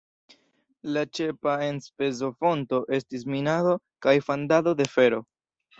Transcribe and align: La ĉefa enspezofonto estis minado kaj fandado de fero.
La 0.95 1.03
ĉefa 1.17 1.53
enspezofonto 1.67 2.83
estis 3.01 3.29
minado 3.35 3.79
kaj 4.07 4.19
fandado 4.31 4.79
de 4.83 4.95
fero. 4.99 5.27